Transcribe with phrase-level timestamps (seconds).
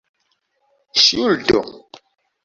[1.01, 1.61] ŝuldo